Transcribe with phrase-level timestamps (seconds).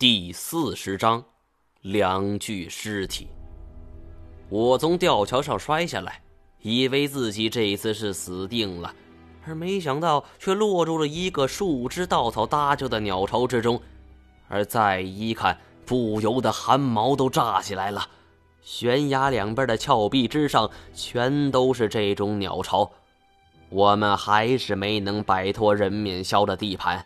[0.00, 1.22] 第四十章，
[1.82, 3.28] 两具尸体。
[4.48, 6.22] 我从吊桥上摔下来，
[6.62, 8.94] 以为自己这一次是死定了，
[9.44, 13.78] 而没想到却落入了一个树枝稻草搭就的鸟巢之中。
[14.48, 18.08] 而再一看，不由得汗毛都炸起来了。
[18.62, 22.90] 悬崖两边的峭壁之上，全都是这种鸟巢。
[23.68, 27.04] 我们还是没能摆脱人面鸮的地盘。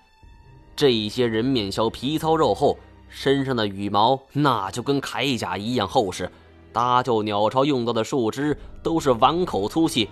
[0.77, 2.77] 这些人面鸮皮糙肉厚，
[3.09, 6.30] 身上的羽毛那就跟铠甲一样厚实。
[6.73, 10.09] 搭救鸟巢用到的树枝都是碗口粗细，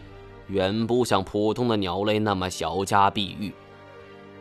[0.46, 3.52] 远不像普通的鸟类那么小家碧玉。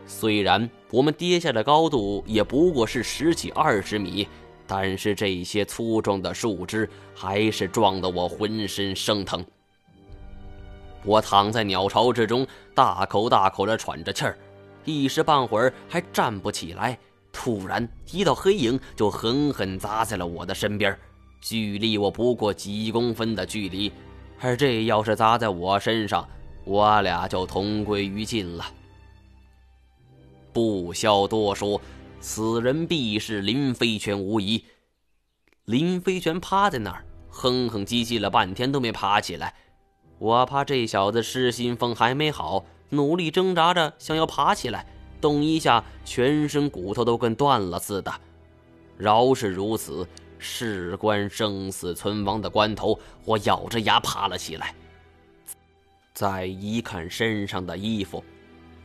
[0.05, 4.27] 虽然我们跌下的高度也不过是十几二十米，
[4.67, 9.43] 但是这些粗壮的树枝还是撞得我浑身生疼。
[11.03, 12.45] 我躺在鸟巢之中，
[12.75, 14.37] 大口大口地喘着气儿。
[14.85, 16.97] 一时半会儿还站不起来，
[17.31, 20.97] 突然一道黑影就狠狠砸在了我的身边，
[21.41, 23.91] 距离我不过几公分的距离，
[24.39, 26.27] 而这要是砸在我身上，
[26.65, 28.65] 我俩就同归于尽了。
[30.53, 31.79] 不消多说，
[32.19, 34.63] 此人必是林飞泉无疑。
[35.65, 39.53] 林飞泉趴在那儿，哼哼唧唧了半天都没爬起来，
[40.19, 42.65] 我怕这小子失心疯还没好。
[42.91, 44.85] 努力挣扎着，想要爬起来，
[45.19, 48.13] 动一下，全身骨头都跟断了似的。
[48.97, 50.05] 饶是如此，
[50.37, 54.75] 事关生死存亡的关头，我咬着牙爬了起来。
[56.13, 58.23] 再一看身上的衣服，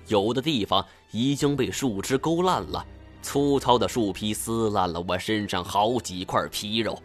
[0.07, 2.87] 有的地方已经被树枝勾烂了，
[3.21, 6.97] 粗糙的树皮撕烂了我身上好几块皮肉。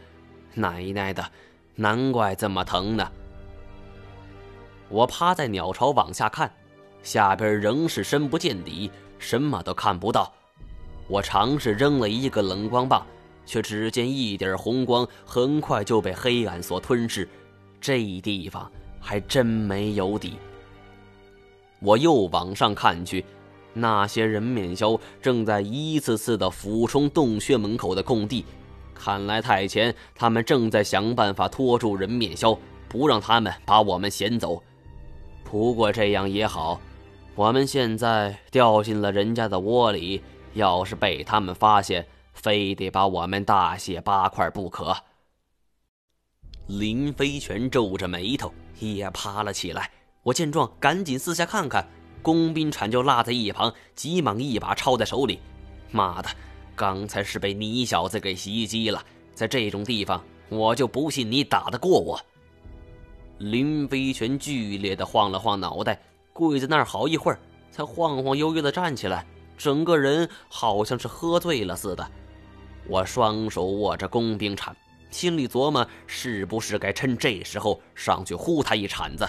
[0.53, 1.25] 奶奶的，
[1.75, 3.11] 难怪这么疼呢！
[4.87, 6.51] 我趴在鸟巢往下看。
[7.03, 10.31] 下边仍是深不见底，什么都看不到。
[11.07, 13.05] 我尝试扔了一个冷光棒，
[13.45, 17.27] 却只见一点红光很快就被黑暗所吞噬。
[17.81, 20.35] 这地方还真没有底。
[21.79, 23.25] 我又往上看去，
[23.73, 28.45] 那些人面鸮正在一次次的俯冲洞穴门口的空地。
[28.93, 32.55] 看来太前他们正在想办法拖住人面鸮，
[32.87, 34.61] 不让他们把我们衔走。
[35.43, 36.79] 不过这样也好。
[37.33, 40.21] 我们现在掉进了人家的窝里，
[40.53, 44.95] 要是被他们发现，非得把我们大卸八块不可。
[46.67, 49.89] 林飞泉皱着眉头也爬了起来。
[50.23, 51.87] 我见状，赶紧四下看看，
[52.21, 55.39] 工兵铲就落在一旁，急忙一把抄在手里。
[55.89, 56.29] 妈的，
[56.75, 59.03] 刚才是被你小子给袭击了，
[59.33, 62.19] 在这种地方，我就不信你打得过我。
[63.37, 65.97] 林飞泉剧烈的晃了晃脑袋。
[66.33, 67.39] 跪在那儿好一会儿，
[67.71, 69.25] 才晃晃悠悠地站起来，
[69.57, 72.07] 整个人好像是喝醉了似的。
[72.87, 74.75] 我双手握着工兵铲，
[75.11, 79.27] 心里琢磨是不是该趁这时候上去呼他一铲子。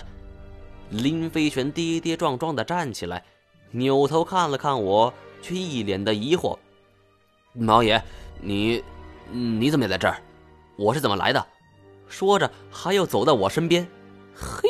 [0.90, 3.24] 林飞泉跌跌撞撞地站起来，
[3.70, 6.56] 扭头看了看我，却一脸的疑惑
[7.52, 8.02] ：“毛爷，
[8.40, 8.82] 你
[9.30, 10.20] 你怎么也在这儿？
[10.76, 11.46] 我是怎么来的？”
[12.08, 13.88] 说着，还要走到我身边。
[14.34, 14.68] 嘿，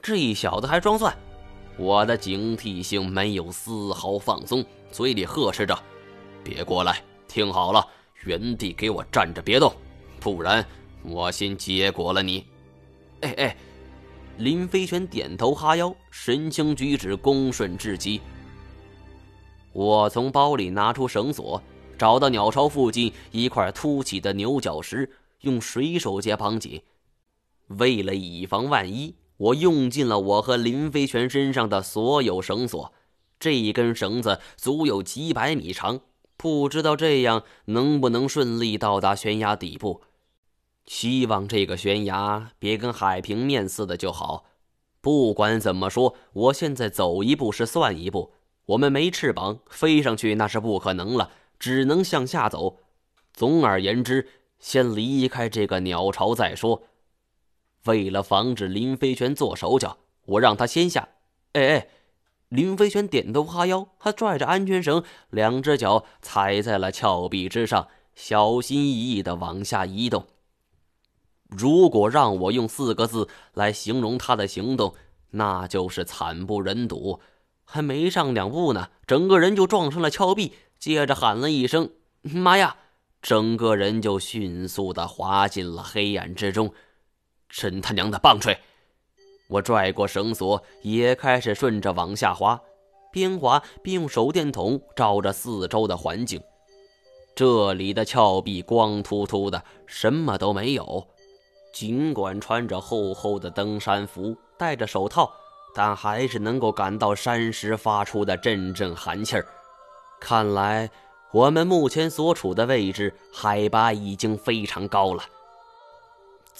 [0.00, 1.16] 这小子还装蒜！
[1.78, 5.78] 我的警惕性没有丝毫放松，嘴里呵斥着
[6.42, 7.86] ：“别过来，听好了，
[8.24, 9.70] 原地给我站着别动，
[10.18, 10.66] 不然
[11.02, 12.46] 我先结果了你。”
[13.20, 13.56] 哎哎，
[14.38, 18.22] 林飞泉点头哈腰，神情举止恭顺至极。
[19.74, 21.62] 我从包里拿出绳索，
[21.98, 25.10] 找到鸟巢附近一块凸起的牛角石，
[25.42, 26.80] 用水手结绑紧。
[27.66, 29.14] 为了以防万一。
[29.38, 32.92] 我用尽了我和林飞泉身上的所有绳索，
[33.38, 36.00] 这一根绳子足有几百米长，
[36.36, 40.02] 不知道这样能不能顺利到达悬崖底部。
[40.86, 44.44] 希望这个悬崖别跟海平面似的就好。
[45.00, 48.32] 不管怎么说，我现在走一步是算一步。
[48.66, 52.78] 我们没翅膀，飞上去那是不可能了，只能向下走。
[53.32, 54.28] 总而言之，
[54.58, 56.82] 先离开这个鸟巢再说。
[57.86, 61.08] 为了防止林飞泉做手脚，我让他先下。
[61.52, 61.88] 哎哎，
[62.48, 70.26] 林飞泉点头哈腰，他拽着安全绳，两只脚踩在了峭壁之上，小心翼翼地往下移动。
[71.48, 74.94] 如果让我用四个字来形容他的行动，
[75.30, 77.20] 那就是惨不忍睹。
[77.64, 81.90] 还没上两步呢，整个人就撞上了峭壁，接着喊了一声
[82.22, 82.76] “妈呀”，
[83.22, 86.72] 整个人就迅速地滑进了黑暗之中。
[87.48, 88.58] 真他娘的棒槌！
[89.48, 92.60] 我拽过绳索，也开始顺着往下滑，
[93.12, 96.42] 边滑边用手电筒照着四周的环境。
[97.34, 101.06] 这里的峭壁光秃秃的，什么都没有。
[101.72, 105.30] 尽管穿着厚厚的登山服，戴着手套，
[105.74, 109.46] 但还是能够感到山石发出的阵阵寒气儿。
[110.18, 110.90] 看来
[111.30, 115.22] 我们目前所处的位置海拔已经非常高了。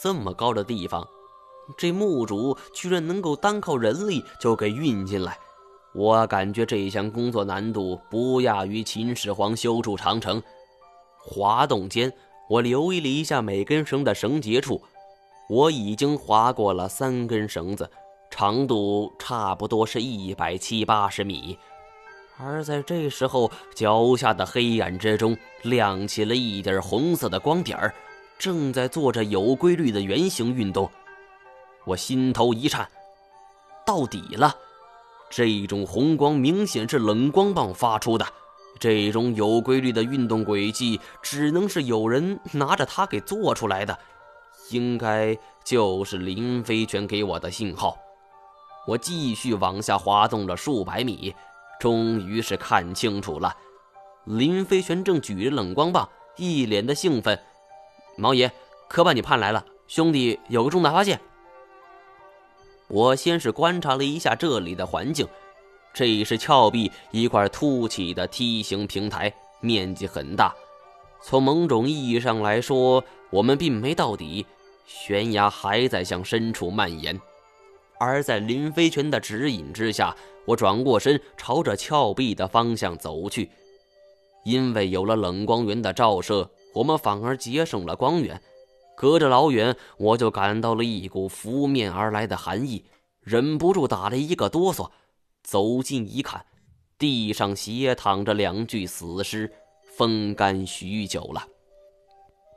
[0.00, 1.06] 这么高的地方，
[1.76, 5.38] 这墓主居然能够单靠人力就给运进来，
[5.94, 10.42] 我感觉这项工作难度不亚于秦始皇修筑长城。
[11.18, 12.12] 滑动间，
[12.48, 14.80] 我留意了一下每根绳的绳结处，
[15.48, 17.90] 我已经划过了三根绳子，
[18.30, 21.58] 长度差不多是一百七八十米。
[22.38, 27.94] 而在这时候，脚下的黑暗之中亮起了一点红色的光点儿，
[28.38, 30.90] 正在做着有规律的圆形运动。
[31.84, 32.88] 我心头一颤，
[33.84, 34.56] 到底了！
[35.30, 38.26] 这种红光明显是冷光棒发出的。
[38.78, 43.98] 这种有规律的运动轨迹，只能是有人拿着它给做出来的，
[44.70, 47.96] 应该就是林飞泉给我的信号。
[48.86, 51.34] 我继续往下滑动了数百米，
[51.80, 53.56] 终于是看清楚了，
[54.24, 57.40] 林飞泉正举着冷光棒，一脸的兴奋。
[58.16, 58.50] 毛爷，
[58.88, 61.20] 可把你盼来了，兄弟有个重大发现。
[62.88, 65.26] 我先是观察了一下这里的环境。
[65.92, 70.54] 这是峭壁一块凸起的梯形平台，面积很大。
[71.22, 74.44] 从某种意义上来说，我们并没到底，
[74.86, 77.18] 悬崖还在向深处蔓延。
[77.98, 80.14] 而在林飞泉的指引之下，
[80.44, 83.50] 我转过身，朝着峭壁的方向走去。
[84.44, 88.40] 因为有了冷光源的照射，我们反而节省了光源。
[88.96, 92.84] 隔着老远，我就感到了一股拂面而来的寒意，
[93.20, 94.90] 忍不住打了一个哆嗦。
[95.42, 96.44] 走近一看，
[96.98, 99.50] 地上斜躺着两具死尸，
[99.96, 101.46] 风干许久了。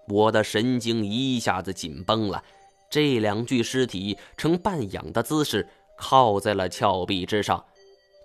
[0.08, 2.44] 我的神经一下子紧绷了。
[2.90, 5.68] 这两具尸体呈半仰的姿势，
[5.98, 7.64] 靠在了峭壁之上。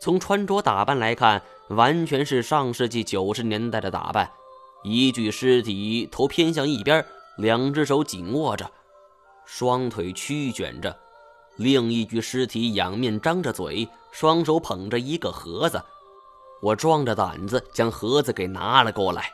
[0.00, 4.30] 从穿着打扮来看，完全是上世纪九十年代的打扮。
[4.84, 7.04] 一具尸体头偏向一边，
[7.38, 8.70] 两只手紧握着，
[9.44, 10.94] 双腿曲卷着；
[11.56, 13.88] 另一具尸体仰面张着嘴。
[14.12, 15.82] 双手捧着一个盒子，
[16.62, 19.28] 我壮着胆子将盒子给拿了过来。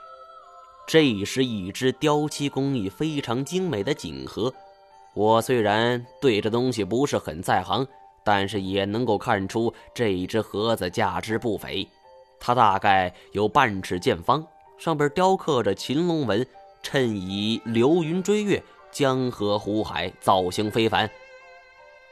[0.86, 4.50] 这是一只雕漆工艺非常精美的锦盒。
[5.12, 7.86] 我虽然对这东西不是很在行，
[8.24, 11.86] 但是也能够看出这只盒子价值不菲。
[12.40, 14.42] 它大概有半尺见方，
[14.80, 16.46] 上边雕刻着秦龙纹，
[16.82, 21.08] 衬以流云追月、江河湖海，造型非凡。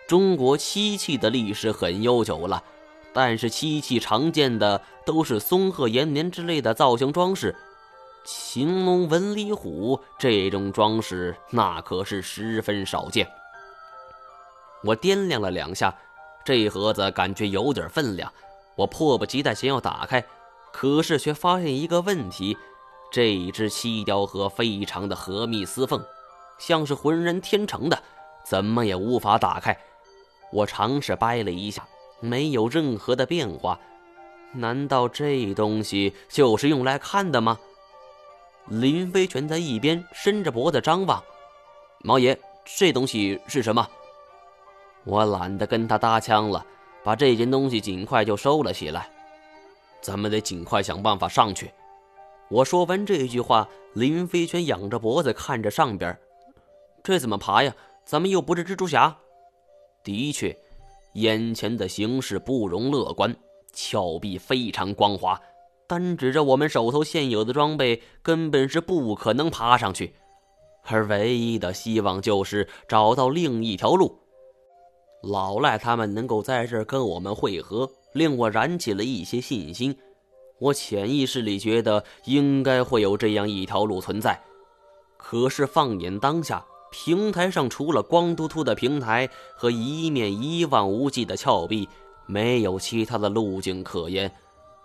[0.06, 2.62] 中国漆器的历史很悠久了，
[3.15, 7.56] 但是漆器常见的都是松鹤延年之类的造型装饰，
[8.23, 13.26] 秦龙纹理虎这种装饰那可是十分少见。
[14.85, 15.94] 我掂量了两下，
[16.44, 18.31] 这盒子感觉有点分量，
[18.76, 20.23] 我迫不及待想要打开，
[20.81, 22.57] 可是却发现一个问题：
[23.11, 26.01] 这只漆雕盒非常的和密丝缝，
[26.57, 28.01] 像是浑然天成的，
[28.45, 29.77] 怎么也无法打开。
[30.53, 31.85] 我尝试掰了一下，
[32.21, 33.77] 没有任何的变化。
[34.53, 37.59] 难道这东西就是用来看的吗？
[38.67, 41.21] 林飞泉在一边伸着脖子张望。
[42.05, 43.85] 毛爷，这东西是什么？
[45.02, 46.64] 我懒得跟他搭腔了，
[47.02, 49.11] 把这件东西尽快就收了起来。
[50.00, 51.71] 咱们得尽快想办法上去。
[52.50, 56.19] 我说完这句话，林飞泉仰着脖子看着上边。
[57.02, 57.75] 这怎么爬呀？
[58.05, 59.17] 咱们又不是蜘蛛侠。
[60.02, 60.57] 的确，
[61.14, 63.37] 眼前的形势不容乐观。
[63.73, 65.40] 峭壁非常光滑，
[65.87, 70.14] 单指着我们手头现有的装备，根本是不可能爬上去。
[70.85, 74.19] 而唯一的希望就是找到另一条路。
[75.23, 79.97] 老赖他们能够在这儿跟我们会合，令我燃起了一些信心。
[80.59, 84.41] 我潜意识里觉得应该会有这样一条路存在。
[85.17, 91.88] 可是放眼当下，平台上除了光秃秃的平台和一面一望无际的峭壁，
[92.27, 94.33] 没有其他的路径可言。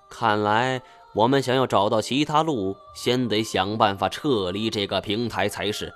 [0.10, 0.82] 看来
[1.14, 5.92] 我们想要找到其他路，先得想办法撤离这个平台才是。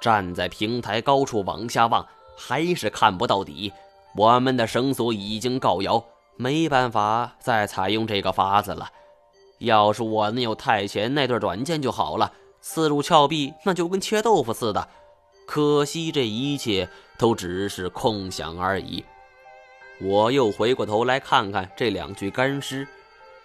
[0.00, 3.72] 站在平台高处往下望，还是看不到底。
[4.16, 6.04] 我们的绳索已经告摇，
[6.36, 8.88] 没办法再采用这个法子了。
[9.58, 12.32] 要是我能有太前那对短剑就好了。
[12.60, 14.88] 刺入峭壁，那就跟切豆腐似的。
[15.46, 19.04] 可惜这一切都只是空想而已。
[20.00, 22.86] 我又回过头来看看这两具干尸，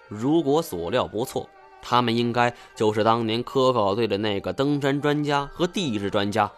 [0.08, 1.48] 如果所料不错，
[1.82, 6.52] 他们应该就是当年科考队的那个登山专家和地质专家。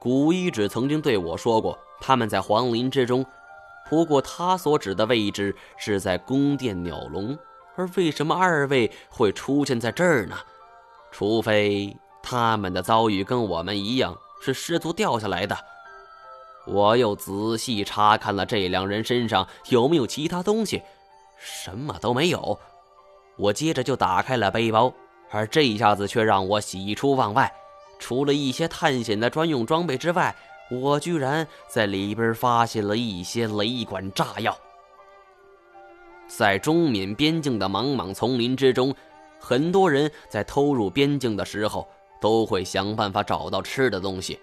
[0.00, 3.24] 古一指曾经对我说过，他们在皇陵之中。
[3.88, 7.36] 不过他所指的位置是在宫殿鸟笼，
[7.76, 10.36] 而为什么二位会出现在这儿呢？
[11.10, 15.58] 除非他们的遭遇跟我们一样是失足掉下来的。
[16.66, 20.82] 我又仔细查看了这两人身上有没有其他东西，
[21.38, 22.60] 什么都没有。
[23.36, 24.92] 我接着就打开了背包，
[25.30, 27.52] 而这一下子却让我喜出望外。
[27.98, 30.36] 除了一些探险的专用装备之外，
[30.70, 34.56] 我居然在里边发现了一些雷管炸药。
[36.28, 38.94] 在中缅边境的茫茫丛林之中，
[39.40, 41.88] 很多人在偷入边境的时候
[42.20, 44.38] 都会想办法找到吃的东西，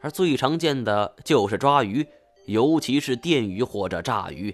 [0.00, 2.04] 而最常见的就是抓鱼，
[2.46, 4.52] 尤其是电鱼或者炸鱼。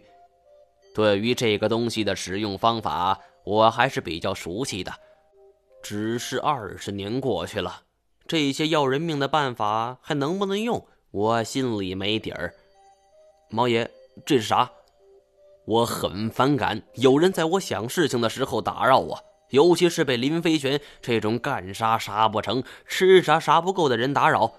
[0.95, 4.93] 对于这个东西的使用方法，我还是比较熟悉的。
[5.83, 7.83] 只是二十年过去了，
[8.27, 10.87] 这些要人命的办法还能不能用？
[11.11, 12.55] 我心里没底儿，
[13.49, 13.89] 毛爷，
[14.25, 14.71] 这是啥？
[15.65, 24.53] 我很反感有人在我想事情的时候打扰我，尤其是被林飞玄这种干啥啥不成、吃啥啥不够的人打扰。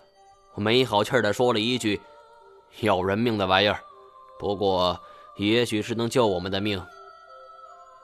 [0.56, 2.02] 我没好气的说了一句
[2.82, 3.80] ：“要人命的玩意儿，
[4.40, 5.00] 不过
[5.36, 6.84] 也许是能救我们的命。”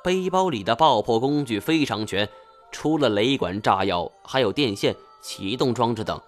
[0.04, 2.30] 背包里的爆破工具非常全，
[2.72, 6.22] 除了雷管、炸药，还有电线、启动装置等。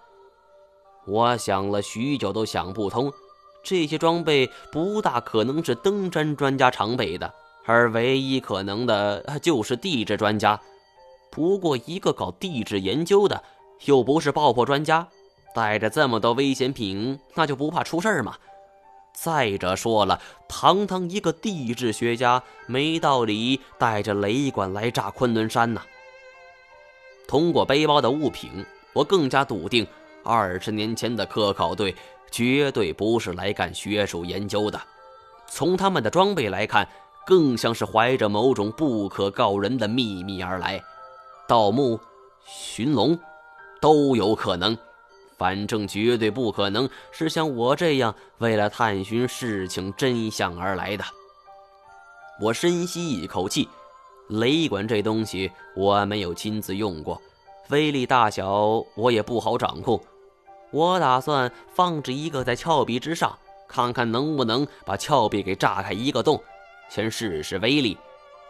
[1.06, 3.12] 我想了许久，都想不通，
[3.62, 7.32] 这些装备不大可能是登山专家常备的，
[7.64, 10.60] 而唯一可能的就是地质专家。
[11.30, 13.42] 不过，一个搞地质研究的，
[13.84, 15.06] 又不是爆破专家，
[15.54, 18.36] 带着这么多危险品，那就不怕出事儿吗？
[19.12, 25.82] 再者说了，堂堂一个地质学家，没道理带着雷管来炸昆仑山呐。
[27.28, 29.86] 通过背包的物品，我更加笃定。
[30.26, 31.94] 二十年前的科考队
[32.30, 34.80] 绝对不是来干学术研究的，
[35.48, 36.86] 从他们的装备来看，
[37.24, 40.82] 更像是怀着某种不可告人的秘密而来。
[41.48, 41.98] 盗墓、
[42.44, 43.18] 寻龙，
[43.80, 44.76] 都有可能，
[45.38, 51.04] 反正绝对不可能是像我这样为了探寻事情真相而来的。
[52.40, 53.68] 我深吸一口气，
[54.28, 57.22] 雷管这东西我没有亲自用过，
[57.70, 59.98] 威力大小我也不好掌控。
[60.70, 66.42] 我打算放置一个在峭壁之上，看看能不能把峭壁给炸开一个洞，
[66.88, 67.96] 先试试威力。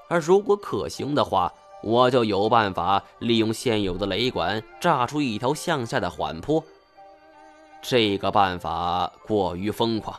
[0.08, 6.62] 而如果可行的话，我就有办法利用现有的雷管炸出一条向下的缓坡。
[7.82, 10.18] 这个办法过于疯狂，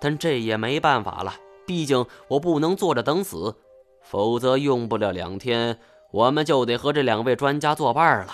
[0.00, 1.34] 但这也没办法了，
[1.66, 3.56] 毕竟我不能坐着等死，
[4.02, 5.78] 否则用不了两天，
[6.12, 8.32] 我们就得和这两位专家作伴了。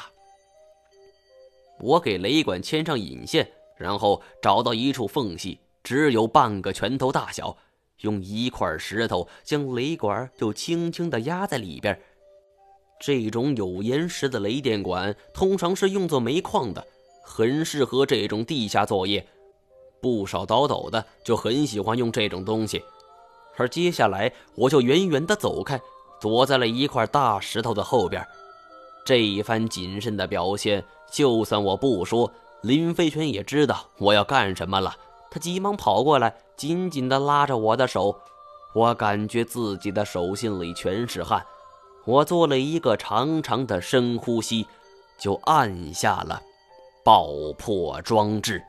[1.80, 7.56] 我给雷管牵上引线，然后找到一处缝隙，只有半个拳头大小，
[8.00, 11.98] 用一块石头将雷管就轻轻地压在里边。
[13.00, 16.84] 这种有岩石的雷电管通常是用作煤矿的，
[17.22, 19.24] 很适合这种地下作业。
[20.00, 22.82] 不少倒斗的就很喜欢用这种东西。
[23.56, 25.80] 而接下来，我就远远地走开，
[26.20, 28.24] 躲在了一块大石头的后边。
[29.08, 30.84] 这一番谨慎的表现。
[31.10, 34.94] 就算我不说，林飞泉也知道我要干什么了。
[35.30, 38.14] 他急忙跑过来，紧紧地拉着我的手。
[38.74, 41.42] 我感觉自己的手心里全是汗。
[42.04, 44.66] 我做了一个长长的深呼吸，
[45.16, 46.42] 就按下了
[47.02, 48.62] 爆破装置。